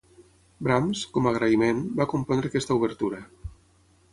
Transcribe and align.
Brahms, 0.67 1.03
com 1.17 1.27
a 1.27 1.33
agraïment, 1.37 1.83
va 2.01 2.07
compondre 2.15 2.51
aquesta 2.53 2.79
obertura. 2.81 3.21